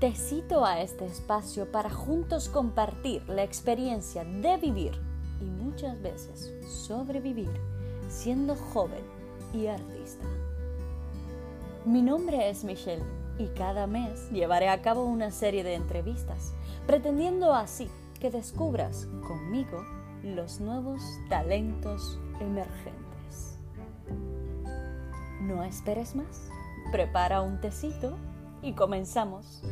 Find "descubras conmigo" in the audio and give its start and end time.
18.30-19.84